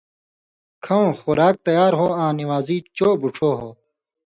کھؤں 0.83 1.09
(خُوراک) 1.19 1.55
تیار 1.65 1.93
ہو 1.99 2.07
آں 2.23 2.31
نِوان٘زی 2.37 2.77
چو 2.97 3.07
بُوڇھو 3.19 3.49
ہو، 3.59 3.69